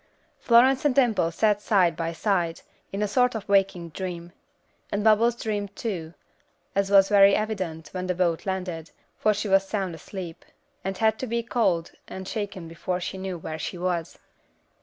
Florence 0.39 0.83
and 0.83 0.95
Dimple 0.95 1.29
sat 1.29 1.61
side 1.61 1.95
by 1.95 2.11
side, 2.11 2.61
in 2.91 3.03
a 3.03 3.07
sort 3.07 3.35
of 3.35 3.47
waking 3.47 3.89
dream; 3.89 4.31
and 4.91 5.03
Bubbles 5.03 5.35
dreamed 5.35 5.75
too, 5.75 6.15
as 6.73 6.89
was 6.89 7.07
very 7.07 7.35
evident 7.35 7.89
when 7.89 8.07
the 8.07 8.15
boat 8.15 8.47
landed, 8.47 8.89
for 9.19 9.31
she 9.31 9.47
was 9.47 9.67
sound 9.67 9.93
asleep, 9.93 10.43
and 10.83 10.97
had 10.97 11.19
to 11.19 11.27
be 11.27 11.43
called 11.43 11.91
and 12.07 12.27
shaken 12.27 12.67
before 12.67 12.99
she 12.99 13.19
knew 13.19 13.37
where 13.37 13.59
she 13.59 13.77
was. 13.77 14.17